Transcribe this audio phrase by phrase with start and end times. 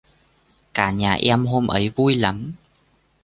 [0.73, 2.53] cả nhà em hôm ấy vui lắm